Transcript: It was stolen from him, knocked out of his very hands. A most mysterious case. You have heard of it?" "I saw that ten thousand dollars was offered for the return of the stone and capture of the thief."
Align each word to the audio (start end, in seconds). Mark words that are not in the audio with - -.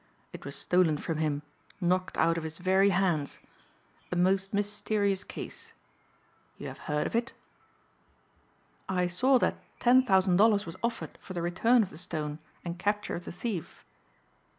It 0.33 0.45
was 0.45 0.55
stolen 0.55 0.97
from 0.97 1.19
him, 1.19 1.43
knocked 1.79 2.17
out 2.17 2.35
of 2.35 2.43
his 2.43 2.57
very 2.57 2.89
hands. 2.89 3.37
A 4.11 4.15
most 4.15 4.51
mysterious 4.51 5.23
case. 5.23 5.73
You 6.57 6.67
have 6.69 6.79
heard 6.89 7.05
of 7.05 7.15
it?" 7.15 7.33
"I 8.89 9.05
saw 9.05 9.37
that 9.37 9.61
ten 9.79 10.03
thousand 10.03 10.37
dollars 10.37 10.65
was 10.65 10.75
offered 10.81 11.19
for 11.21 11.33
the 11.33 11.43
return 11.43 11.83
of 11.83 11.91
the 11.91 11.99
stone 11.99 12.39
and 12.65 12.79
capture 12.79 13.13
of 13.13 13.25
the 13.25 13.31
thief." 13.31 13.85